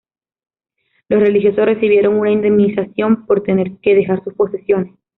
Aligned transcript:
Los 1.09 1.21
religiosos 1.21 1.63
recibieron 1.63 2.15
una 2.15 2.31
indemnización 2.31 3.27
por 3.27 3.43
tener 3.43 3.77
que 3.83 3.93
dejar 3.93 4.23
sus 4.23 4.33
posesiones. 4.33 4.95